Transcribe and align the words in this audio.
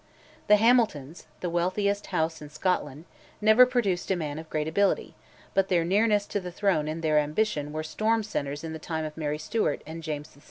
The 0.47 0.55
Hamiltons, 0.55 1.27
the 1.41 1.49
wealthiest 1.51 2.07
house 2.07 2.41
in 2.41 2.49
Scotland, 2.49 3.05
never 3.39 3.67
produced 3.67 4.09
a 4.09 4.15
man 4.15 4.39
of 4.39 4.49
great 4.49 4.67
ability, 4.67 5.13
but 5.53 5.67
their 5.67 5.85
nearness 5.85 6.25
to 6.25 6.39
the 6.39 6.51
throne 6.51 6.87
and 6.87 7.03
their 7.03 7.19
ambition 7.19 7.71
were 7.71 7.83
storm 7.83 8.23
centres 8.23 8.63
in 8.63 8.73
the 8.73 8.79
time 8.79 9.05
of 9.05 9.15
Mary 9.15 9.37
Stuart 9.37 9.83
and 9.85 10.01
James 10.01 10.29
VI. 10.31 10.39